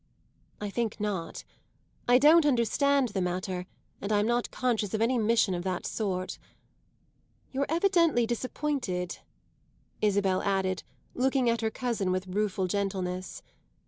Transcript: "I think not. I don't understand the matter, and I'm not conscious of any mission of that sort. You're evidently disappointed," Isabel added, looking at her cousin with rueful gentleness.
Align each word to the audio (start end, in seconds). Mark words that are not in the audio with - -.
"I 0.59 0.71
think 0.71 0.99
not. 0.99 1.43
I 2.07 2.17
don't 2.17 2.43
understand 2.47 3.09
the 3.09 3.21
matter, 3.21 3.67
and 4.01 4.11
I'm 4.11 4.25
not 4.25 4.49
conscious 4.49 4.95
of 4.95 4.99
any 5.03 5.19
mission 5.19 5.53
of 5.53 5.61
that 5.65 5.85
sort. 5.85 6.39
You're 7.51 7.67
evidently 7.69 8.25
disappointed," 8.25 9.19
Isabel 10.01 10.41
added, 10.41 10.81
looking 11.13 11.51
at 11.51 11.61
her 11.61 11.69
cousin 11.69 12.11
with 12.11 12.25
rueful 12.25 12.65
gentleness. 12.65 13.43